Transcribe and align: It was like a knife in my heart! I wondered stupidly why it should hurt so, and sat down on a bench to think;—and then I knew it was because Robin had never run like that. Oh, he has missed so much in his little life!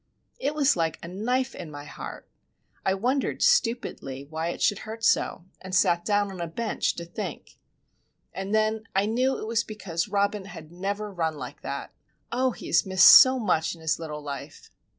It 0.39 0.55
was 0.55 0.75
like 0.75 0.97
a 1.03 1.07
knife 1.07 1.53
in 1.53 1.69
my 1.69 1.85
heart! 1.85 2.27
I 2.83 2.95
wondered 2.95 3.43
stupidly 3.43 4.23
why 4.27 4.47
it 4.47 4.59
should 4.59 4.79
hurt 4.79 5.03
so, 5.03 5.45
and 5.61 5.75
sat 5.75 6.03
down 6.03 6.31
on 6.31 6.41
a 6.41 6.47
bench 6.47 6.95
to 6.95 7.05
think;—and 7.05 8.55
then 8.55 8.85
I 8.95 9.05
knew 9.05 9.37
it 9.37 9.45
was 9.45 9.63
because 9.63 10.07
Robin 10.07 10.45
had 10.45 10.71
never 10.71 11.11
run 11.13 11.37
like 11.37 11.61
that. 11.61 11.91
Oh, 12.31 12.49
he 12.49 12.65
has 12.65 12.83
missed 12.83 13.09
so 13.09 13.37
much 13.37 13.75
in 13.75 13.81
his 13.81 13.99
little 13.99 14.23
life! 14.23 14.71